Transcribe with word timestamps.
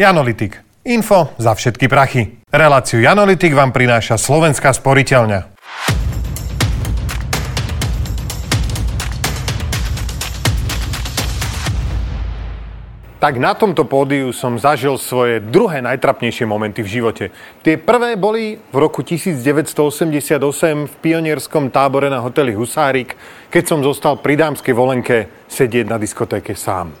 Janolitik. 0.00 0.56
Info 0.88 1.36
za 1.36 1.52
všetky 1.52 1.84
prachy. 1.84 2.40
Reláciu 2.48 3.04
Janolitik 3.04 3.52
vám 3.52 3.68
prináša 3.68 4.16
Slovenská 4.16 4.72
sporiteľňa. 4.72 5.52
Tak 13.20 13.36
na 13.36 13.52
tomto 13.52 13.84
pódiu 13.84 14.32
som 14.32 14.56
zažil 14.56 14.96
svoje 14.96 15.44
druhé 15.44 15.84
najtrapnejšie 15.84 16.48
momenty 16.48 16.80
v 16.80 16.88
živote. 16.88 17.24
Tie 17.60 17.76
prvé 17.76 18.16
boli 18.16 18.56
v 18.56 18.76
roku 18.80 19.04
1988 19.04 20.40
v 20.88 20.94
pionierskom 21.04 21.68
tábore 21.68 22.08
na 22.08 22.24
hoteli 22.24 22.56
Husárik, 22.56 23.20
keď 23.52 23.64
som 23.68 23.84
zostal 23.84 24.16
pri 24.16 24.40
dámskej 24.40 24.72
volenke 24.72 25.28
sedieť 25.44 25.92
na 25.92 26.00
diskotéke 26.00 26.56
sám. 26.56 26.96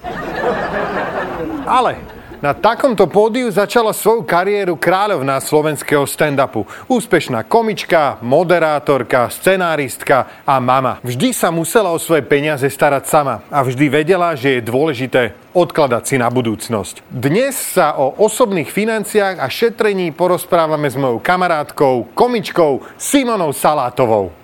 Ale 1.64 2.19
na 2.40 2.56
takomto 2.56 3.04
pódiu 3.04 3.52
začala 3.52 3.92
svoju 3.92 4.24
kariéru 4.24 4.74
kráľovná 4.80 5.36
slovenského 5.44 6.08
stand-upu. 6.08 6.64
Úspešná 6.88 7.44
komička, 7.44 8.16
moderátorka, 8.24 9.28
scenáristka 9.28 10.42
a 10.48 10.56
mama. 10.56 10.96
Vždy 11.04 11.36
sa 11.36 11.52
musela 11.52 11.92
o 11.92 12.00
svoje 12.00 12.24
peniaze 12.24 12.64
starať 12.64 13.04
sama 13.06 13.44
a 13.52 13.60
vždy 13.60 13.86
vedela, 13.92 14.32
že 14.32 14.58
je 14.58 14.66
dôležité 14.66 15.36
odkladať 15.52 16.02
si 16.08 16.16
na 16.16 16.32
budúcnosť. 16.32 17.04
Dnes 17.12 17.52
sa 17.52 18.00
o 18.00 18.16
osobných 18.16 18.72
financiách 18.72 19.36
a 19.36 19.46
šetrení 19.52 20.08
porozprávame 20.16 20.88
s 20.88 20.96
mojou 20.96 21.20
kamarátkou, 21.20 22.08
komičkou 22.16 22.80
Simonou 22.96 23.52
Salátovou. 23.52 24.39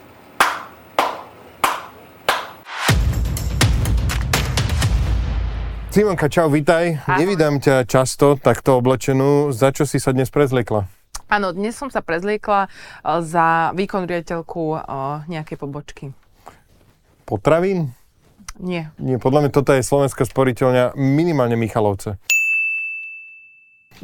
Simonka, 5.97 6.29
čau, 6.29 6.53
vítaj. 6.53 7.01
Ahoj. 7.09 7.25
Nevydám 7.25 7.57
ťa 7.57 7.89
často 7.89 8.37
takto 8.37 8.77
oblečenú. 8.77 9.49
Za 9.49 9.73
čo 9.73 9.89
si 9.89 9.97
sa 9.97 10.13
dnes 10.13 10.29
prezliekla? 10.29 10.85
Áno, 11.33 11.57
dnes 11.57 11.73
som 11.73 11.89
sa 11.89 12.05
prezliekla 12.05 12.69
eh, 12.69 13.25
za 13.25 13.73
výkon 13.73 14.05
riaditeľku 14.05 14.77
eh, 14.77 14.81
nejakej 15.25 15.57
pobočky. 15.57 16.13
Potravín? 17.25 17.97
Nie. 18.61 18.93
Nie, 19.01 19.17
podľa 19.17 19.49
mňa 19.49 19.51
toto 19.57 19.73
je 19.73 19.81
slovenská 19.81 20.29
sporiteľňa 20.29 21.01
minimálne 21.01 21.57
Michalovce. 21.57 22.21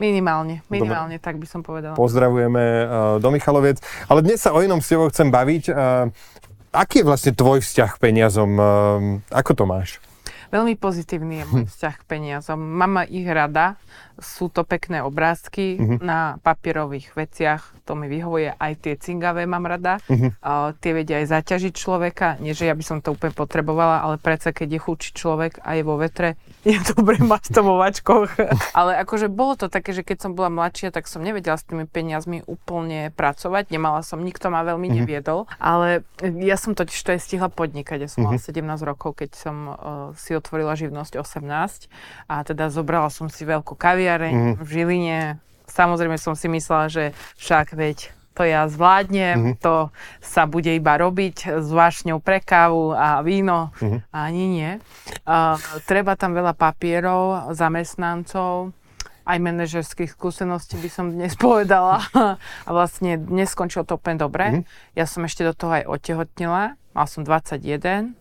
Minimálne, 0.00 0.64
minimálne, 0.72 1.20
Dobre. 1.20 1.28
tak 1.28 1.36
by 1.36 1.44
som 1.44 1.60
povedala. 1.60 1.92
Pozdravujeme 1.92 2.64
uh, 2.64 2.86
do 3.20 3.28
Michaloviec. 3.28 3.84
Ale 4.08 4.24
dnes 4.24 4.40
sa 4.40 4.56
o 4.56 4.64
inom 4.64 4.80
s 4.80 4.88
tebou 4.88 5.12
chcem 5.12 5.28
baviť. 5.28 5.68
Uh, 5.68 6.08
aký 6.72 7.04
je 7.04 7.08
vlastne 7.12 7.36
tvoj 7.36 7.60
vzťah 7.60 7.90
k 7.92 8.00
peniazom? 8.00 8.50
Uh, 8.56 8.64
ako 9.28 9.52
to 9.52 9.64
máš? 9.68 10.00
Veľmi 10.52 10.76
pozitívny 10.76 11.40
je 11.40 11.44
môj 11.48 11.64
vzťah 11.72 11.94
k 11.96 12.04
peniazom. 12.04 12.60
Mám 12.60 13.08
ich 13.08 13.24
rada, 13.24 13.80
sú 14.20 14.52
to 14.52 14.68
pekné 14.68 15.00
obrázky 15.00 15.80
uh-huh. 15.80 15.98
na 16.04 16.36
papierových 16.44 17.16
veciach, 17.16 17.72
to 17.88 17.96
mi 17.96 18.06
vyhovuje, 18.06 18.52
aj 18.54 18.72
tie 18.84 18.94
cingavé 19.00 19.48
mám 19.48 19.64
rada. 19.64 19.98
Uh-huh. 20.06 20.30
Uh, 20.44 20.76
tie 20.78 20.92
vedia 20.92 21.24
aj 21.24 21.32
zaťažiť 21.40 21.72
človeka, 21.72 22.36
nie 22.38 22.52
že 22.52 22.68
ja 22.68 22.76
by 22.76 22.84
som 22.84 23.00
to 23.00 23.16
úplne 23.16 23.32
potrebovala, 23.32 24.04
ale 24.04 24.20
predsa 24.20 24.52
keď 24.52 24.76
je 24.76 24.80
chučí 24.84 25.10
človek 25.16 25.64
a 25.64 25.80
je 25.80 25.82
vo 25.82 25.96
vetre, 25.96 26.36
je 26.68 26.76
dobre 26.92 27.16
mať 27.24 27.56
to 27.56 27.60
vo 27.64 27.80
vačkoch. 27.80 28.36
ale 28.78 29.00
akože 29.00 29.32
bolo 29.32 29.56
to 29.56 29.72
také, 29.72 29.96
že 29.96 30.04
keď 30.04 30.28
som 30.28 30.32
bola 30.36 30.52
mladšia, 30.52 30.92
tak 30.92 31.08
som 31.08 31.24
nevedela 31.24 31.56
s 31.56 31.64
tými 31.64 31.88
peniazmi 31.88 32.44
úplne 32.44 33.08
pracovať, 33.16 33.72
nemala 33.72 34.04
som, 34.04 34.20
nikto 34.20 34.52
ma 34.52 34.60
veľmi 34.62 34.92
uh-huh. 34.92 35.00
neviedol, 35.00 35.48
ale 35.56 36.04
ja 36.20 36.60
som 36.60 36.76
totiž 36.76 37.00
to 37.00 37.16
aj 37.16 37.20
stihla 37.24 37.48
podnikať, 37.48 38.04
ja 38.04 38.08
som 38.12 38.28
uh-huh. 38.28 38.36
mala 38.36 38.78
17 38.78 38.84
rokov, 38.84 39.16
keď 39.16 39.30
som 39.32 39.56
uh, 39.72 39.76
si 40.14 40.36
otvorila 40.42 40.74
živnosť 40.74 41.22
18 41.22 41.86
a 42.26 42.34
teda 42.42 42.66
zobrala 42.74 43.08
som 43.14 43.30
si 43.30 43.46
veľkú 43.46 43.78
kaviareň 43.78 44.34
mm. 44.34 44.54
v 44.58 44.68
Žiline. 44.68 45.20
Samozrejme 45.70 46.18
som 46.18 46.34
si 46.34 46.50
myslela, 46.50 46.90
že 46.90 47.04
však 47.38 47.78
veď 47.78 48.10
to 48.32 48.48
ja 48.48 48.64
zvládnem, 48.64 49.36
mm-hmm. 49.36 49.56
to 49.60 49.92
sa 50.24 50.48
bude 50.48 50.72
iba 50.72 50.96
robiť 50.96 51.60
s 51.60 51.68
vášňou 51.68 52.18
pre 52.18 52.40
kávu 52.40 52.96
a 52.96 53.20
víno. 53.20 53.70
Mm-hmm. 53.76 54.00
Ani 54.08 54.44
nie. 54.48 54.70
Uh, 55.28 55.60
treba 55.84 56.16
tam 56.16 56.32
veľa 56.32 56.56
papierov, 56.56 57.52
zamestnancov, 57.52 58.72
aj 59.22 59.38
manažerských 59.38 60.10
skúseností 60.16 60.80
by 60.80 60.90
som 60.90 61.12
dnes 61.12 61.36
povedala. 61.44 62.02
a 62.66 62.70
vlastne 62.72 63.20
dnes 63.20 63.52
skončilo 63.52 63.84
to 63.84 64.00
úplne 64.00 64.18
dobre. 64.18 64.44
Mm-hmm. 64.48 64.96
Ja 64.96 65.04
som 65.04 65.22
ešte 65.28 65.44
do 65.44 65.52
toho 65.52 65.76
aj 65.76 65.84
otehotnila. 65.86 66.80
Mal 66.92 67.06
som 67.08 67.24
21, 67.24 68.16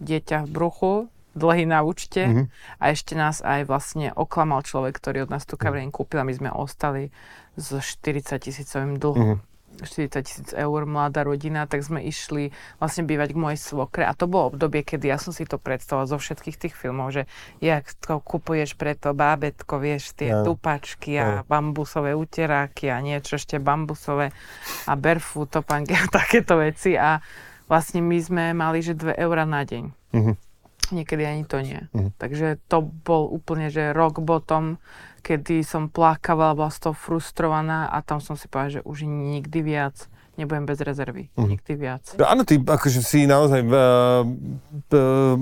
dieťa 0.00 0.44
v 0.44 0.48
bruchu, 0.48 0.94
dlhy 1.32 1.64
na 1.64 1.80
účte 1.80 2.22
mm-hmm. 2.28 2.46
a 2.80 2.84
ešte 2.92 3.16
nás 3.16 3.40
aj 3.40 3.64
vlastne 3.68 4.12
oklamal 4.12 4.64
človek, 4.64 4.96
ktorý 4.96 5.28
od 5.28 5.32
nás 5.32 5.48
tú 5.48 5.56
kaviareň 5.56 5.88
kúpil 5.88 6.20
a 6.20 6.28
my 6.28 6.34
sme 6.36 6.50
ostali 6.52 7.08
s 7.56 7.72
40 7.72 8.36
tisícovým 8.40 8.96
dlhom. 9.00 9.40
Mm-hmm. 9.40 9.50
40 9.72 10.20
tisíc 10.20 10.48
eur, 10.52 10.84
mladá 10.84 11.24
rodina, 11.24 11.64
tak 11.64 11.80
sme 11.80 12.04
išli 12.04 12.52
vlastne 12.76 13.08
bývať 13.08 13.32
k 13.32 13.40
mojej 13.40 13.60
svokre 13.60 14.04
a 14.04 14.12
to 14.12 14.28
bolo 14.28 14.52
obdobie, 14.52 14.84
kedy 14.84 15.08
ja 15.08 15.16
som 15.16 15.32
si 15.32 15.48
to 15.48 15.56
predstavovala 15.56 16.12
zo 16.12 16.20
všetkých 16.20 16.60
tých 16.60 16.74
filmov, 16.76 17.16
že 17.16 17.24
jak 17.64 17.88
to 18.04 18.20
kupuješ 18.20 18.76
pre 18.76 18.92
to 18.92 19.16
bábetko, 19.16 19.80
vieš, 19.80 20.12
tie 20.12 20.28
ja. 20.28 20.44
tupačky 20.44 21.16
a 21.16 21.24
ja. 21.24 21.48
bambusové 21.48 22.12
uteráky 22.12 22.92
a 22.92 23.00
niečo 23.00 23.40
ešte 23.40 23.56
bambusové 23.56 24.36
a 24.84 24.92
barefoot, 24.92 25.48
topanky 25.48 25.96
a 25.96 26.04
takéto 26.20 26.60
veci 26.60 26.92
a 26.94 27.24
vlastne 27.64 28.04
my 28.04 28.18
sme 28.20 28.44
mali, 28.52 28.84
že 28.84 28.92
2 28.92 29.16
eurá 29.16 29.48
na 29.48 29.64
deň. 29.64 29.84
Mm-hmm 30.12 30.51
niekedy 30.92 31.24
ani 31.24 31.44
to 31.48 31.64
nie. 31.64 31.88
Mm. 31.96 32.12
Takže 32.20 32.60
to 32.68 32.84
bol 32.84 33.26
úplne, 33.32 33.72
že 33.72 33.96
rock 33.96 34.20
bottom, 34.20 34.76
kedy 35.24 35.64
som 35.64 35.88
plakávala, 35.88 36.54
bola 36.54 36.70
z 36.70 36.88
toho 36.88 36.94
frustrovaná 36.94 37.88
a 37.88 38.04
tam 38.04 38.20
som 38.20 38.36
si 38.36 38.46
povedala, 38.46 38.80
že 38.80 38.86
už 38.86 39.08
nikdy 39.08 39.58
viac 39.64 40.11
nebudem 40.40 40.64
bez 40.64 40.80
rezervy. 40.80 41.28
Mm. 41.36 41.48
Nikdy 41.56 41.72
viac. 41.76 42.04
Áno, 42.16 42.42
ty 42.48 42.56
akože 42.56 43.04
si 43.04 43.28
naozaj 43.28 43.60
uh, 43.68 44.24
uh, 44.24 45.36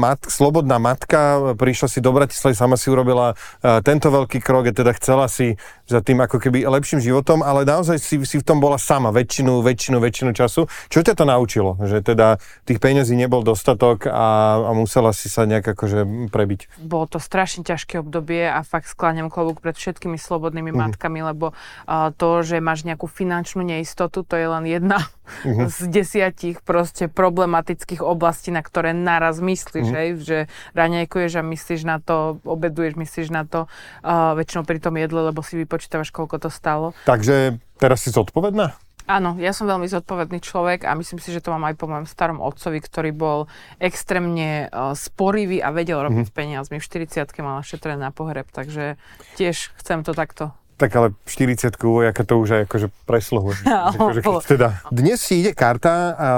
mat, 0.00 0.24
slobodná 0.24 0.80
matka, 0.80 1.52
prišla 1.60 1.86
si 1.92 1.98
do 2.00 2.10
Bratislavy, 2.16 2.56
sama 2.56 2.80
si 2.80 2.88
urobila 2.88 3.36
uh, 3.36 3.84
tento 3.84 4.08
veľký 4.08 4.40
krok, 4.40 4.68
a 4.68 4.72
teda 4.72 4.96
chcela 4.96 5.28
si 5.28 5.60
za 5.84 6.00
tým 6.00 6.24
ako 6.24 6.40
keby 6.40 6.64
lepším 6.64 7.04
životom, 7.04 7.44
ale 7.44 7.68
naozaj 7.68 8.00
si, 8.00 8.16
si 8.24 8.36
v 8.40 8.44
tom 8.46 8.64
bola 8.64 8.80
sama 8.80 9.12
väčšinu, 9.12 9.60
väčšinu, 9.60 10.00
väčšinu 10.00 10.30
času. 10.32 10.64
Čo 10.88 11.00
ťa 11.04 11.14
to 11.18 11.24
naučilo? 11.28 11.76
Že 11.76 12.00
teda 12.00 12.40
tých 12.64 12.80
peňazí 12.80 13.12
nebol 13.18 13.44
dostatok 13.44 14.08
a, 14.08 14.56
a 14.56 14.70
musela 14.72 15.12
si 15.12 15.28
sa 15.28 15.44
nejak 15.44 15.76
akože 15.76 16.30
prebiť. 16.32 16.80
Bolo 16.80 17.04
to 17.10 17.18
strašne 17.20 17.66
ťažké 17.66 18.00
obdobie 18.00 18.48
a 18.48 18.64
fakt 18.64 18.88
skláňam 18.88 19.28
klobúk 19.28 19.60
pred 19.60 19.76
všetkými 19.76 20.16
slobodnými 20.16 20.72
mm. 20.72 20.78
matkami, 20.78 21.20
lebo 21.26 21.52
uh, 21.52 22.14
to, 22.14 22.40
že 22.40 22.62
máš 22.62 22.86
nejakú 22.86 23.10
finančnú 23.10 23.66
neistotu, 23.66 24.22
to 24.30 24.38
je 24.38 24.46
len 24.46 24.64
jedna 24.70 25.02
uh-huh. 25.42 25.66
z 25.66 25.90
desiatich 25.90 26.62
proste 26.62 27.10
problematických 27.10 27.98
oblastí, 27.98 28.54
na 28.54 28.62
ktoré 28.62 28.94
naraz 28.94 29.42
myslíš, 29.42 29.86
uh-huh. 29.90 29.98
hej? 29.98 30.08
že 30.22 30.38
raňajkuješ 30.78 31.32
a 31.34 31.42
myslíš 31.42 31.82
na 31.82 31.98
to, 31.98 32.38
obeduješ, 32.46 32.94
myslíš 32.94 33.28
na 33.34 33.42
to, 33.42 33.66
uh, 33.66 34.38
väčšinou 34.38 34.62
pri 34.62 34.78
tom 34.78 34.94
jedle, 34.94 35.34
lebo 35.34 35.42
si 35.42 35.58
vypočítavaš, 35.58 36.14
koľko 36.14 36.46
to 36.46 36.48
stalo. 36.54 36.94
Takže 37.10 37.58
teraz 37.82 38.06
si 38.06 38.14
zodpovedná? 38.14 38.78
Áno, 39.10 39.34
ja 39.42 39.50
som 39.50 39.66
veľmi 39.66 39.90
zodpovedný 39.90 40.38
človek 40.38 40.86
a 40.86 40.94
myslím 40.94 41.18
si, 41.18 41.34
že 41.34 41.42
to 41.42 41.50
mám 41.50 41.66
aj 41.66 41.74
po 41.74 41.90
mojom 41.90 42.06
starom 42.06 42.38
otcovi, 42.38 42.78
ktorý 42.78 43.10
bol 43.10 43.50
extrémne 43.82 44.70
uh, 44.70 44.94
sporivý 44.94 45.58
a 45.58 45.74
vedel 45.74 45.98
robiť 45.98 46.30
mm-hmm. 46.30 46.38
peniazmi. 46.38 46.78
V 46.78 46.86
40 47.10 47.26
mal 47.42 47.58
šetrené 47.66 47.98
na 47.98 48.14
pohreb, 48.14 48.46
takže 48.54 49.02
tiež 49.34 49.74
chcem 49.82 50.06
to 50.06 50.14
takto 50.14 50.54
tak 50.80 50.96
ale 50.96 51.12
40 51.28 51.76
vojaka 51.76 52.24
to 52.24 52.40
už 52.40 52.48
aj 52.56 52.62
akože 52.64 52.88
presluhuje. 53.04 53.60
akože 53.92 54.20
teda 54.48 54.80
dnes 54.88 55.20
si 55.20 55.44
ide 55.44 55.52
karta 55.52 56.16
a 56.16 56.28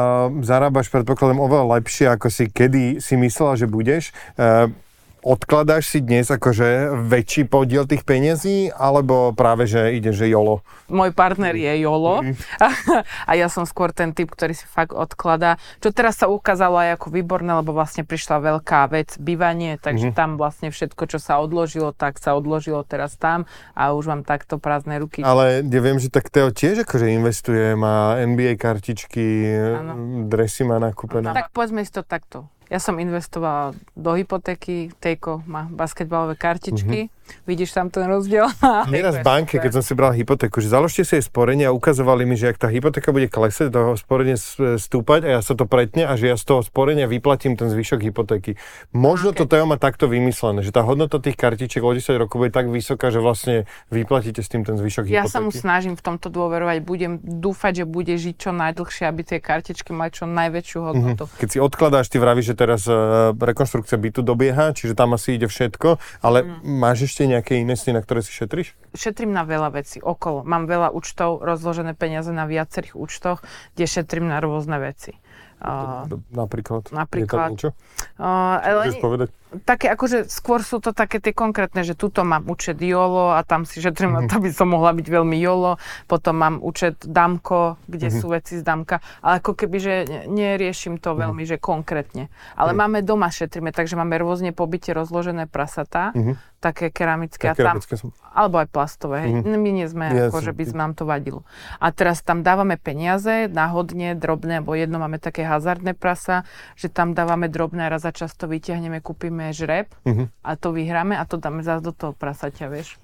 zarábaš 0.43 0.91
predpokladom 0.91 1.39
oveľa 1.39 1.79
lepšie, 1.79 2.11
ako 2.11 2.27
si 2.27 2.51
kedy 2.51 2.99
si 2.99 3.15
myslela, 3.15 3.55
že 3.55 3.71
budeš. 3.71 4.11
Uh, 4.35 4.75
odkladáš 5.23 5.87
si 5.87 5.99
dnes 6.03 6.27
akože 6.27 6.99
väčší 7.07 7.47
podiel 7.47 7.87
tých 7.87 8.03
peniazí, 8.03 8.69
alebo 8.75 9.31
práve, 9.33 9.71
že 9.71 9.95
ide, 9.95 10.11
že 10.11 10.27
jolo? 10.27 10.67
Môj 10.91 11.15
partner 11.15 11.55
je 11.55 11.73
jolo 11.87 12.27
mm. 12.27 12.35
a 13.31 13.33
ja 13.39 13.47
som 13.47 13.63
skôr 13.63 13.95
ten 13.95 14.11
typ, 14.11 14.35
ktorý 14.35 14.53
si 14.53 14.67
fakt 14.67 14.93
odkladá. 14.93 15.63
Čo 15.79 15.95
teraz 15.95 16.19
sa 16.19 16.27
ukázalo 16.27 16.77
aj 16.83 16.99
ako 16.99 17.15
výborné, 17.15 17.55
lebo 17.55 17.71
vlastne 17.71 18.03
prišla 18.03 18.43
veľká 18.43 18.91
vec, 18.91 19.15
bývanie, 19.17 19.79
takže 19.79 20.11
mm. 20.11 20.15
tam 20.19 20.35
vlastne 20.37 20.75
všetko, 20.75 21.03
čo 21.07 21.19
sa 21.23 21.39
odložilo, 21.39 21.95
tak 21.95 22.19
sa 22.19 22.35
odložilo 22.35 22.83
teraz 22.83 23.15
tam 23.15 23.47
a 23.79 23.95
už 23.95 24.11
mám 24.11 24.23
takto 24.27 24.59
prázdne 24.59 24.99
ruky. 24.99 25.23
Ale 25.23 25.63
ja 25.63 25.81
viem, 25.81 26.03
že 26.03 26.11
tak 26.11 26.29
Teo 26.29 26.51
tiež 26.51 26.83
akože 26.83 27.07
investuje, 27.15 27.79
má 27.79 28.19
NBA 28.19 28.59
kartičky, 28.59 29.55
ano. 29.55 30.27
dresy 30.27 30.67
má 30.67 30.83
nakúpené. 30.83 31.31
Tak 31.31 31.55
povedzme 31.55 31.87
si 31.87 31.95
to 31.95 32.03
takto 32.03 32.51
ja 32.73 32.81
som 32.81 32.97
investovala 32.97 33.77
do 33.93 34.17
hypotéky, 34.17 34.89
Tejko 34.97 35.45
má 35.45 35.69
basketbalové 35.69 36.41
kartičky, 36.41 37.13
mm-hmm 37.13 37.21
Vidíš 37.47 37.75
tam 37.75 37.91
ten 37.91 38.07
rozdiel? 38.07 38.47
Nieraz 38.93 39.19
v 39.19 39.27
banke, 39.27 39.59
keď 39.59 39.81
som 39.81 39.83
si 39.83 39.93
bral 39.99 40.15
hypotéku, 40.15 40.63
že 40.63 40.71
založte 40.71 41.03
si 41.03 41.19
jej 41.19 41.25
sporenie 41.25 41.67
a 41.67 41.73
ukazovali 41.75 42.23
mi, 42.23 42.39
že 42.39 42.55
ak 42.55 42.59
tá 42.63 42.69
hypotéka 42.71 43.11
bude 43.11 43.27
klesať, 43.27 43.73
toho 43.73 43.97
sporenie 43.99 44.37
stúpať 44.79 45.27
a 45.27 45.31
ja 45.39 45.41
sa 45.41 45.57
to 45.57 45.65
pretne 45.67 46.07
a 46.07 46.15
že 46.15 46.31
ja 46.31 46.37
z 46.37 46.45
toho 46.45 46.61
sporenia 46.63 47.11
vyplatím 47.11 47.59
ten 47.59 47.73
zvyšok 47.73 48.13
hypotéky. 48.13 48.61
Možno 48.95 49.33
okay. 49.33 49.43
to 49.43 49.45
Teo 49.49 49.65
má 49.67 49.81
takto 49.81 50.07
vymyslené, 50.07 50.63
že 50.63 50.71
tá 50.71 50.85
hodnota 50.85 51.19
tých 51.19 51.35
kartičiek 51.35 51.83
o 51.83 51.91
10 51.91 52.15
rokov 52.21 52.37
bude 52.39 52.53
tak 52.53 52.69
vysoká, 52.69 53.11
že 53.11 53.19
vlastne 53.19 53.65
vyplatíte 53.89 54.45
s 54.45 54.49
tým 54.53 54.63
ten 54.63 54.77
zvyšok 54.79 55.09
ja 55.09 55.25
hypotéky. 55.25 55.27
Ja 55.27 55.33
sa 55.33 55.41
mu 55.41 55.51
snažím 55.51 55.95
v 55.99 56.03
tomto 56.05 56.29
dôverovať, 56.29 56.85
budem 56.85 57.19
dúfať, 57.23 57.83
že 57.83 57.85
bude 57.89 58.15
žiť 58.15 58.35
čo 58.39 58.51
najdlhšie, 58.53 59.05
aby 59.09 59.21
tie 59.25 59.39
kartičky 59.43 59.91
mali 59.91 60.13
čo 60.13 60.29
najväčšiu 60.29 60.79
mhm. 60.79 60.87
hodnotu. 60.87 61.25
Mm-hmm. 61.27 61.41
Keď 61.41 61.49
si 61.49 61.59
odkladáš, 61.59 62.07
ty 62.13 62.17
vravíš, 62.21 62.53
že 62.53 62.57
teraz 62.57 62.85
uh, 62.87 63.33
rekonštrukcia 63.35 63.97
bytu 63.97 64.21
dobieha, 64.23 64.77
čiže 64.77 64.95
tam 64.95 65.15
asi 65.17 65.41
ide 65.41 65.49
všetko, 65.49 65.97
ale 66.23 66.45
mm. 66.45 66.65
máš 66.65 67.11
ešte 67.13 67.29
nejaké 67.29 67.61
iné 67.61 67.77
sny, 67.77 67.93
na 67.93 68.01
ktoré 68.01 68.25
si 68.25 68.33
šetríš? 68.33 68.73
Šetrím 68.97 69.37
na 69.37 69.45
veľa 69.45 69.69
vecí 69.77 70.01
okolo. 70.01 70.49
Mám 70.49 70.65
veľa 70.65 70.97
účtov, 70.97 71.45
rozložené 71.45 71.93
peniaze 71.93 72.33
na 72.33 72.49
viacerých 72.49 72.97
účtoch, 72.97 73.45
kde 73.77 73.85
šetrím 73.85 74.33
na 74.33 74.41
rôzne 74.41 74.81
veci. 74.81 75.21
Uh, 75.61 76.09
napríklad? 76.33 76.89
Napríklad. 76.89 77.53
Je 77.53 77.69
tam 77.69 77.77
Uh, 78.17 78.57
ale, 78.65 78.97
povedať? 78.97 79.29
Také, 79.69 79.93
akože 79.93 80.33
skôr 80.33 80.65
sú 80.65 80.81
to 80.81 80.97
také 80.97 81.21
tie 81.21 81.37
konkrétne, 81.37 81.85
že 81.85 81.93
tuto 81.93 82.25
mám 82.25 82.49
účet 82.49 82.81
YOLO 82.81 83.37
a 83.37 83.45
tam 83.45 83.69
si 83.69 83.85
šetrím 83.85 84.17
mm-hmm. 84.17 84.31
to 84.33 84.37
by 84.41 84.51
som 84.51 84.73
mohla 84.73 84.97
byť 84.97 85.07
veľmi 85.07 85.37
YOLO. 85.37 85.77
Potom 86.09 86.41
mám 86.41 86.57
účet 86.65 87.05
Damko, 87.05 87.77
kde 87.85 88.09
mm-hmm. 88.09 88.21
sú 88.25 88.27
veci 88.33 88.57
z 88.57 88.63
Damka. 88.65 89.05
Ale 89.21 89.45
ako 89.45 89.53
keby, 89.53 89.77
že 89.77 89.95
neriešim 90.29 90.97
to 90.97 91.13
mm-hmm. 91.13 91.23
veľmi, 91.29 91.43
že 91.45 91.57
konkrétne. 91.61 92.33
Ale 92.57 92.73
mm-hmm. 92.73 92.81
máme 92.81 92.99
doma 93.05 93.29
šetríme, 93.29 93.77
takže 93.77 93.95
máme 94.01 94.17
rôzne 94.17 94.57
pobyte 94.57 94.91
rozložené 94.97 95.45
prasatá. 95.49 96.17
Mm-hmm 96.17 96.53
také 96.63 96.95
keramické. 96.95 97.51
a 97.51 97.59
tam, 97.59 97.83
som... 97.83 98.15
Alebo 98.31 98.63
aj 98.63 98.71
plastové. 98.71 99.27
Mm-hmm. 99.27 99.59
My 99.59 99.71
nie 99.75 99.87
sme, 99.91 100.07
yes. 100.15 100.31
ako, 100.31 100.39
že 100.47 100.53
by 100.55 100.63
nám 100.79 100.95
to 100.95 101.03
vadilo. 101.03 101.43
A 101.83 101.91
teraz 101.91 102.23
tam 102.23 102.47
dávame 102.47 102.79
peniaze, 102.79 103.51
náhodne, 103.51 104.15
drobné, 104.15 104.63
alebo 104.63 104.79
jedno 104.79 105.03
máme 105.03 105.19
také 105.19 105.43
hazardné 105.43 105.99
prasa, 105.99 106.47
že 106.79 106.87
tam 106.87 107.19
dávame 107.19 107.51
drobné 107.51 107.91
raz 107.91 108.07
za 108.07 108.15
často 108.15 108.47
vyťahneme, 108.47 109.03
kúpime 109.03 109.42
žreb 109.51 109.91
mm-hmm. 110.07 110.31
a 110.47 110.51
to 110.55 110.71
vyhráme 110.71 111.19
a 111.19 111.27
to 111.27 111.43
dáme 111.43 111.67
zase 111.67 111.83
do 111.83 111.91
toho 111.91 112.15
prasaťa, 112.15 112.71
vieš. 112.71 113.03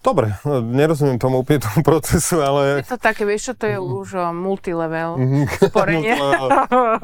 Dobre, 0.00 0.32
nerozumiem 0.72 1.20
tomu 1.20 1.44
úplne 1.44 1.60
tomu 1.60 1.84
procesu, 1.84 2.40
ale... 2.40 2.80
Je 2.80 2.88
to 2.88 2.96
také, 2.96 3.28
vieš 3.28 3.52
čo, 3.52 3.54
to 3.60 3.66
je 3.68 3.76
už 3.76 4.08
uh, 4.16 4.32
multilevel 4.32 5.20
mm-hmm. 5.20 5.44
sporenie. 5.68 6.16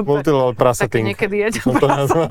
multilevel, 0.01 0.57
prasating. 0.61 1.05
niekedy 1.13 1.49
je 1.49 1.61
to 1.61 1.77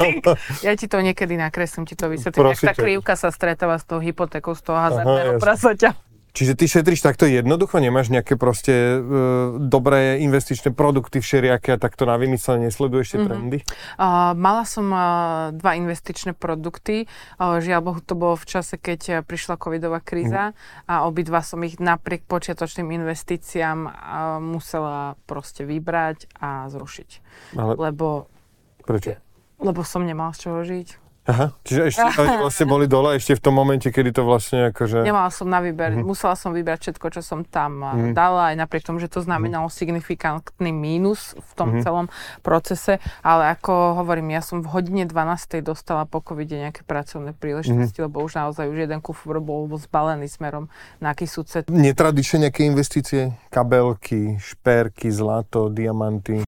Ja 0.66 0.74
ti 0.74 0.90
to 0.90 0.98
niekedy 0.98 1.38
nakreslím, 1.38 1.86
ti 1.86 1.94
to 1.94 2.10
vysvetlím. 2.10 2.58
Jak 2.58 2.62
tá 2.62 2.74
krivka 2.74 3.14
sa 3.14 3.30
stretáva 3.30 3.78
s 3.78 3.86
tou 3.86 4.02
hypotékou, 4.02 4.58
z 4.58 4.62
toho 4.66 4.82
hazardného 4.82 5.38
prasaťa. 5.38 5.94
Čiže 6.32 6.56
ty 6.56 6.64
šetríš 6.64 7.04
takto 7.04 7.28
jednoducho? 7.28 7.84
Nemáš 7.84 8.08
nejaké 8.08 8.40
proste 8.40 8.72
e, 8.72 8.98
dobré 9.60 10.24
investičné 10.24 10.72
produkty 10.72 11.20
všelijaké 11.20 11.76
a 11.76 11.82
takto 11.82 12.08
na 12.08 12.16
vymyslenie 12.16 12.72
nesleduješ 12.72 13.08
tie 13.12 13.20
mm-hmm. 13.20 13.28
trendy? 13.28 13.58
Uh, 14.00 14.32
mala 14.40 14.64
som 14.64 14.88
uh, 14.96 15.52
dva 15.52 15.76
investičné 15.76 16.32
produkty. 16.32 17.12
Uh, 17.36 17.60
žiaľ 17.60 17.82
Bohu, 17.84 18.00
to 18.00 18.16
bolo 18.16 18.40
v 18.40 18.48
čase, 18.48 18.80
keď 18.80 19.28
prišla 19.28 19.60
covidová 19.60 20.00
kríza 20.00 20.56
mm-hmm. 20.56 20.88
a 20.88 20.94
obidva 21.04 21.44
som 21.44 21.60
ich 21.68 21.84
napriek 21.84 22.24
počiatočným 22.24 22.88
investíciám 23.04 23.80
uh, 23.84 23.92
musela 24.40 25.20
proste 25.28 25.68
vybrať 25.68 26.32
a 26.40 26.72
zrušiť. 26.72 27.10
Ale... 27.60 27.76
Lebo... 27.76 28.32
Prečo? 28.88 29.20
Lebo 29.60 29.84
som 29.84 30.08
nemala 30.08 30.32
z 30.32 30.48
čoho 30.48 30.64
žiť. 30.64 31.11
Aha, 31.32 31.56
čiže 31.64 31.82
ešte 31.88 32.04
vlastne 32.44 32.66
boli 32.68 32.86
dole 32.92 33.16
ešte 33.16 33.40
v 33.40 33.42
tom 33.42 33.56
momente, 33.56 33.88
kedy 33.88 34.12
to 34.12 34.28
vlastne 34.28 34.76
akože... 34.76 35.08
Nemala 35.08 35.32
som 35.32 35.48
na 35.48 35.64
výber, 35.64 35.96
uh-huh. 35.96 36.04
musela 36.04 36.36
som 36.36 36.52
vybrať 36.52 36.92
všetko, 36.92 37.08
čo 37.16 37.22
som 37.24 37.48
tam 37.48 37.80
uh-huh. 37.80 38.12
dala, 38.12 38.52
aj 38.52 38.60
napriek 38.60 38.84
tomu, 38.84 39.00
že 39.00 39.08
to 39.08 39.24
znamenalo 39.24 39.72
uh-huh. 39.72 39.80
signifikantný 39.80 40.76
mínus 40.76 41.40
v 41.40 41.52
tom 41.56 41.70
uh-huh. 41.72 41.84
celom 41.84 42.06
procese, 42.44 43.00
ale 43.24 43.56
ako 43.56 44.04
hovorím, 44.04 44.36
ja 44.36 44.44
som 44.44 44.60
v 44.60 44.68
hodine 44.68 45.08
12. 45.08 45.64
dostala 45.64 46.04
po 46.04 46.20
covide 46.20 46.60
nejaké 46.60 46.84
pracovné 46.84 47.32
príležitosti, 47.32 48.04
uh-huh. 48.04 48.12
lebo 48.12 48.28
už 48.28 48.36
naozaj 48.36 48.68
už 48.68 48.92
jeden 48.92 49.00
kufor 49.00 49.40
bol 49.40 49.72
zbalený 49.80 50.28
smerom 50.28 50.68
na 51.00 51.16
Kisúce. 51.16 51.64
Netradičné 51.72 52.52
nejaké 52.52 52.68
investície? 52.68 53.40
Kabelky, 53.48 54.36
šperky, 54.42 55.08
zlato, 55.14 55.72
diamanty? 55.72 56.44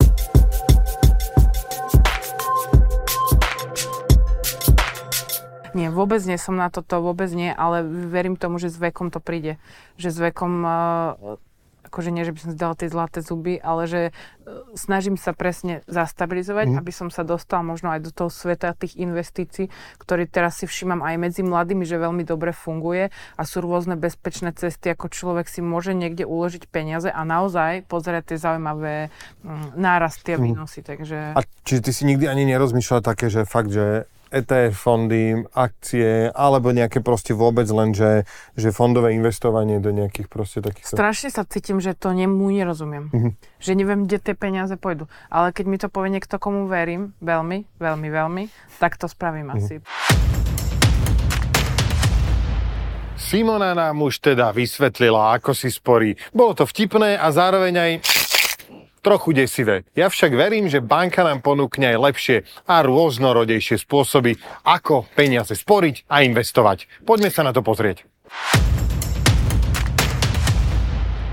Nie, 5.73 5.89
vôbec 5.89 6.21
nie 6.23 6.37
som 6.37 6.53
na 6.53 6.69
toto, 6.69 7.01
vôbec 7.01 7.29
nie, 7.33 7.49
ale 7.49 7.81
verím 7.85 8.37
tomu, 8.37 8.61
že 8.61 8.69
s 8.69 8.77
vekom 8.77 9.09
to 9.09 9.17
príde. 9.17 9.57
Že 9.97 10.09
s 10.13 10.17
vekom, 10.29 10.53
uh, 10.61 11.41
akože 11.89 12.13
nie, 12.13 12.25
že 12.25 12.33
by 12.33 12.39
som 12.39 12.51
zdala 12.53 12.73
tie 12.77 12.89
zlaté 12.93 13.19
zuby, 13.25 13.57
ale 13.57 13.89
že 13.89 14.01
uh, 14.09 14.69
snažím 14.77 15.17
sa 15.17 15.33
presne 15.33 15.81
zastabilizovať, 15.89 16.73
mm. 16.73 16.77
aby 16.77 16.91
som 16.93 17.09
sa 17.09 17.25
dostal 17.25 17.65
možno 17.65 17.89
aj 17.89 18.05
do 18.05 18.11
toho 18.13 18.29
sveta 18.29 18.77
tých 18.77 19.01
investícií, 19.01 19.73
ktorý 19.97 20.29
teraz 20.29 20.61
si 20.61 20.69
všímam 20.69 21.01
aj 21.01 21.15
medzi 21.17 21.41
mladými, 21.41 21.89
že 21.89 21.97
veľmi 21.97 22.21
dobre 22.21 22.53
funguje 22.53 23.09
a 23.09 23.41
sú 23.41 23.65
rôzne 23.65 23.97
bezpečné 23.97 24.53
cesty, 24.53 24.93
ako 24.93 25.09
človek 25.09 25.49
si 25.49 25.65
môže 25.65 25.97
niekde 25.97 26.29
uložiť 26.29 26.69
peniaze 26.69 27.09
a 27.09 27.21
naozaj 27.25 27.89
pozerať 27.89 28.33
tie 28.33 28.37
zaujímavé 28.37 29.09
um, 29.41 29.73
nárasty 29.73 30.33
a 30.33 30.39
mhm. 30.39 30.45
výnosy. 30.45 30.85
Takže... 30.85 31.33
A 31.33 31.41
čiže 31.65 31.81
ty 31.81 31.91
si 31.97 32.05
nikdy 32.05 32.29
ani 32.29 32.45
nerozmýšľal 32.45 33.01
také, 33.01 33.33
že 33.33 33.41
fakt, 33.49 33.73
že 33.73 34.05
ETF 34.33 34.73
fondy, 34.73 35.45
akcie, 35.53 36.33
alebo 36.33 36.73
nejaké 36.73 37.05
proste 37.05 37.37
vôbec 37.37 37.69
len, 37.69 37.93
že, 37.93 38.25
že 38.57 38.73
fondové 38.73 39.13
investovanie 39.13 39.77
do 39.77 39.93
nejakých 39.93 40.25
proste 40.25 40.65
takých... 40.65 40.89
Strašne 40.89 41.29
sa 41.29 41.45
cítim, 41.45 41.77
že 41.77 41.93
to 41.93 42.17
nemu 42.17 42.41
nerozumiem. 42.49 43.13
Mm-hmm. 43.13 43.31
Že 43.61 43.71
neviem, 43.77 44.01
kde 44.09 44.17
tie 44.17 44.33
peniaze 44.33 44.73
pôjdu. 44.73 45.05
Ale 45.29 45.53
keď 45.53 45.65
mi 45.69 45.77
to 45.77 45.87
povie 45.93 46.09
niekto, 46.17 46.41
komu 46.41 46.65
verím, 46.65 47.13
veľmi, 47.21 47.69
veľmi, 47.77 48.07
veľmi, 48.09 48.43
tak 48.81 48.97
to 48.97 49.05
spravím 49.05 49.53
mm-hmm. 49.53 49.61
asi. 49.61 49.75
Simona 53.23 53.71
nám 53.71 54.01
už 54.03 54.19
teda 54.19 54.51
vysvetlila, 54.51 55.37
ako 55.39 55.55
si 55.55 55.71
sporí. 55.71 56.17
Bolo 56.35 56.57
to 56.57 56.67
vtipné 56.67 57.15
a 57.15 57.31
zároveň 57.31 57.73
aj 57.77 57.91
trochu 59.03 59.35
desivé. 59.35 59.83
Ja 59.93 60.07
však 60.07 60.31
verím, 60.31 60.71
že 60.71 60.79
banka 60.79 61.27
nám 61.27 61.43
ponúkne 61.43 61.91
aj 61.91 61.97
lepšie 61.99 62.37
a 62.63 62.79
rôznorodejšie 62.81 63.83
spôsoby, 63.83 64.39
ako 64.63 65.05
peniaze 65.13 65.51
sporiť 65.51 66.07
a 66.07 66.23
investovať. 66.23 66.87
Poďme 67.03 67.27
sa 67.27 67.43
na 67.43 67.51
to 67.51 67.59
pozrieť. 67.59 68.07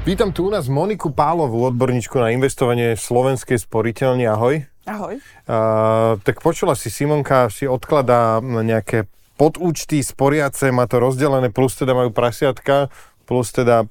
Vítam 0.03 0.35
tu 0.35 0.49
u 0.49 0.51
nás 0.51 0.67
Moniku 0.67 1.15
Pálovú, 1.15 1.63
odborníčku 1.71 2.19
na 2.19 2.35
investovanie 2.35 2.99
v 2.99 3.01
slovenskej 3.01 3.63
sporiteľni. 3.63 4.27
Ahoj. 4.27 4.67
Ahoj. 4.91 5.23
Uh, 5.47 6.19
tak 6.27 6.43
počula 6.43 6.75
si, 6.75 6.91
Simonka 6.91 7.47
si 7.53 7.71
odkladá 7.71 8.43
nejaké 8.43 9.07
podúčty 9.39 10.03
sporiace, 10.03 10.75
má 10.75 10.91
to 10.91 10.99
rozdelené, 10.99 11.55
plus 11.55 11.79
teda 11.79 11.95
majú 11.95 12.11
prasiatka, 12.11 12.91
plus 13.29 13.55
teda 13.55 13.87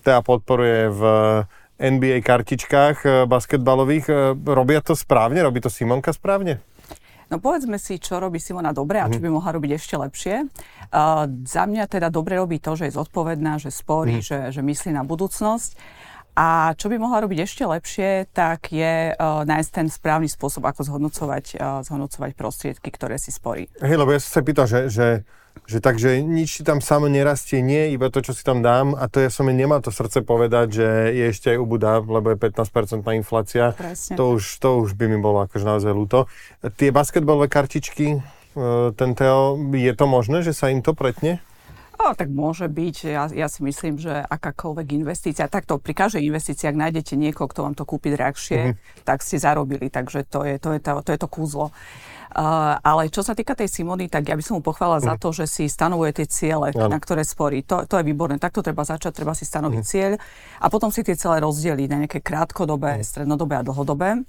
teda 0.00 0.24
podporuje 0.24 0.88
v 0.88 1.02
NBA 1.80 2.20
kartičkách 2.20 2.96
eh, 3.02 3.12
basketbalových. 3.24 4.06
Eh, 4.12 4.16
robia 4.36 4.84
to 4.84 4.92
správne? 4.92 5.40
Robí 5.40 5.64
to 5.64 5.72
Simonka 5.72 6.12
správne? 6.12 6.60
No 7.30 7.38
povedzme 7.38 7.78
si, 7.78 8.02
čo 8.02 8.18
robí 8.18 8.42
Simona 8.42 8.74
dobre 8.74 8.98
a 8.98 9.06
čo 9.06 9.22
mhm. 9.22 9.24
by 9.24 9.30
mohla 9.30 9.50
robiť 9.54 9.70
ešte 9.78 9.94
lepšie. 9.94 10.50
Uh, 10.90 11.30
za 11.46 11.62
mňa 11.62 11.86
teda 11.86 12.10
dobre 12.10 12.34
robí 12.34 12.58
to, 12.58 12.74
že 12.74 12.90
je 12.90 12.98
zodpovedná, 12.98 13.62
že 13.62 13.70
sporí, 13.70 14.18
mm. 14.18 14.24
že, 14.26 14.38
že 14.50 14.60
myslí 14.66 14.90
na 14.90 15.06
budúcnosť. 15.06 15.78
A 16.40 16.72
čo 16.72 16.88
by 16.88 16.96
mohla 16.96 17.20
robiť 17.20 17.44
ešte 17.44 17.68
lepšie, 17.68 18.32
tak 18.32 18.72
je 18.72 19.12
uh, 19.12 19.44
nájsť 19.44 19.70
ten 19.76 19.86
správny 19.92 20.24
spôsob, 20.24 20.64
ako 20.64 20.88
zhodnocovať, 20.88 21.60
uh, 21.60 21.84
zhodnocovať 21.84 22.32
prostriedky, 22.32 22.88
ktoré 22.88 23.20
si 23.20 23.28
sporí. 23.28 23.68
Hej, 23.84 24.00
lebo 24.00 24.16
ja 24.16 24.24
som 24.24 24.40
sa 24.40 24.40
pýtal, 24.40 24.64
že, 24.64 24.88
že 24.88 25.06
že 25.70 25.78
takže 25.78 26.18
nič 26.26 26.60
ti 26.60 26.62
tam 26.66 26.82
samo 26.82 27.06
nerastie, 27.06 27.62
nie, 27.62 27.94
iba 27.94 28.10
to, 28.10 28.22
čo 28.22 28.34
si 28.34 28.42
tam 28.42 28.58
dám 28.58 28.98
a 28.98 29.06
to 29.06 29.22
ja 29.22 29.30
som 29.30 29.46
nemal 29.46 29.78
to 29.78 29.94
srdce 29.94 30.26
povedať, 30.26 30.82
že 30.82 30.86
je 31.14 31.24
ešte 31.30 31.54
aj 31.54 31.58
ubudá, 31.62 32.02
lebo 32.02 32.34
je 32.34 32.38
15% 32.38 33.06
inflácia. 33.14 33.70
Presne. 33.78 34.14
To 34.18 34.34
už, 34.34 34.58
to 34.58 34.82
už 34.82 34.98
by 34.98 35.06
mi 35.06 35.18
bolo 35.22 35.46
akože 35.46 35.62
naozaj 35.62 35.92
ľúto. 35.94 36.26
Tie 36.74 36.90
basketbalové 36.90 37.46
kartičky, 37.46 38.18
e, 38.18 38.20
ten 38.98 39.14
Teo, 39.14 39.58
je 39.70 39.94
to 39.94 40.06
možné, 40.10 40.42
že 40.42 40.50
sa 40.50 40.74
im 40.74 40.82
to 40.82 40.90
pretne? 40.90 41.38
No, 42.00 42.16
tak 42.16 42.32
môže 42.32 42.64
byť. 42.64 42.96
Ja, 43.04 43.28
ja 43.28 43.44
si 43.52 43.60
myslím, 43.60 44.00
že 44.00 44.24
akákoľvek 44.24 45.04
investícia, 45.04 45.52
takto 45.52 45.76
pri 45.76 45.92
každej 45.92 46.24
investícii, 46.24 46.72
ak 46.72 46.80
nájdete 46.80 47.12
niekoho, 47.12 47.44
kto 47.44 47.60
vám 47.68 47.76
to 47.76 47.84
kúpi 47.84 48.08
drahšie, 48.16 48.72
mm-hmm. 48.72 49.04
tak 49.04 49.20
ste 49.20 49.36
zarobili. 49.36 49.92
Takže 49.92 50.24
to 50.24 50.48
je 50.48 50.56
to, 50.56 50.72
je 50.72 50.80
to, 50.80 51.04
to, 51.04 51.10
je 51.12 51.20
to 51.20 51.28
kúzlo. 51.28 51.68
Uh, 52.30 52.78
ale 52.80 53.10
čo 53.10 53.20
sa 53.26 53.34
týka 53.34 53.58
tej 53.58 53.66
Simony, 53.66 54.06
tak 54.06 54.32
ja 54.32 54.38
by 54.38 54.40
som 54.40 54.56
mu 54.56 54.62
pochvála 54.62 55.02
mm. 55.02 55.04
za 55.04 55.14
mhm. 55.18 55.20
to, 55.20 55.28
že 55.34 55.44
si 55.50 55.64
stanovuje 55.66 56.14
tie 56.14 56.26
ciele, 56.30 56.70
ano. 56.72 56.86
na 56.86 57.02
ktoré 57.02 57.26
sporí. 57.26 57.66
To, 57.66 57.84
to 57.84 57.98
je 58.00 58.06
výborné. 58.06 58.38
Takto 58.38 58.62
treba 58.62 58.86
začať, 58.86 59.20
treba 59.20 59.34
si 59.34 59.44
stanoviť 59.44 59.82
mm. 59.82 59.88
cieľ 59.90 60.12
a 60.62 60.66
potom 60.70 60.94
si 60.94 61.02
tie 61.02 61.18
ciele 61.18 61.42
rozdeliť 61.42 61.88
na 61.90 62.06
nejaké 62.06 62.22
krátkodobé, 62.22 63.02
mm. 63.02 63.04
strednodobé 63.04 63.60
a 63.60 63.66
dlhodobé. 63.66 64.22